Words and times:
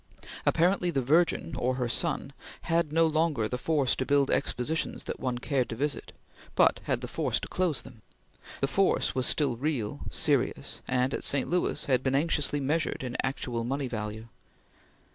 Apparently 0.47 0.89
the 0.89 1.03
Virgin 1.03 1.53
or 1.55 1.75
her 1.75 1.87
Son 1.87 2.33
had 2.63 2.91
no 2.91 3.05
longer 3.05 3.47
the 3.47 3.59
force 3.59 3.95
to 3.95 4.03
build 4.03 4.31
expositions 4.31 5.03
that 5.03 5.19
one 5.19 5.37
cared 5.37 5.69
to 5.69 5.75
visit, 5.75 6.11
but 6.55 6.79
had 6.85 7.01
the 7.01 7.07
force 7.07 7.39
to 7.39 7.47
close 7.47 7.83
them. 7.83 8.01
The 8.61 8.67
force 8.67 9.13
was 9.13 9.27
still 9.27 9.55
real, 9.57 9.99
serious, 10.09 10.81
and, 10.87 11.13
at 11.13 11.23
St. 11.23 11.47
Louis, 11.47 11.85
had 11.85 12.01
been 12.01 12.15
anxiously 12.15 12.59
measured 12.59 13.03
in 13.03 13.15
actual 13.23 13.63
money 13.63 13.87
value. 13.87 14.27